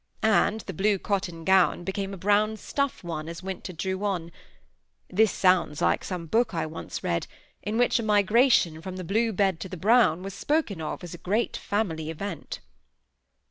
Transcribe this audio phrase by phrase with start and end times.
[0.23, 4.31] And the blue cotton gown became a brown stuff one as winter drew on;
[5.11, 7.27] this sounds like some book I once read,
[7.61, 11.13] in which a migration from the blue bed to the brown was spoken of as
[11.13, 12.61] a great family event.